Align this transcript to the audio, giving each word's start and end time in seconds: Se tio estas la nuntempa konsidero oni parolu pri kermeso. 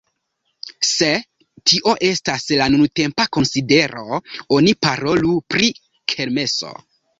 Se 0.91 1.09
tio 1.71 1.93
estas 2.07 2.47
la 2.63 2.69
nuntempa 2.77 3.27
konsidero 3.39 4.19
oni 4.59 4.75
parolu 4.89 5.37
pri 5.55 5.73
kermeso. 6.17 6.77